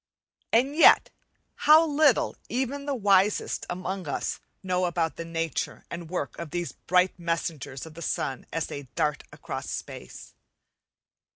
[0.51, 1.11] And yet
[1.53, 6.71] how little even the wisest among us know about the nature and work of these
[6.71, 10.33] bright messengers of the sun as they dart across space!